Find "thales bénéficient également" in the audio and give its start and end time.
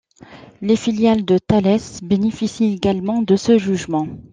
1.37-3.21